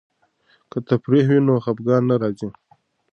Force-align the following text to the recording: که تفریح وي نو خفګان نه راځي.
که 0.71 0.77
تفریح 0.87 1.23
وي 1.29 1.39
نو 1.47 1.55
خفګان 1.63 2.03
نه 2.09 2.15
راځي. 2.21 2.49